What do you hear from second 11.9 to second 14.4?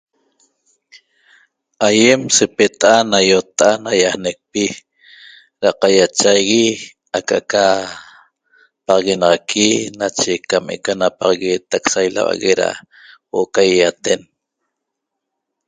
sailauague da huo'o ca yayaten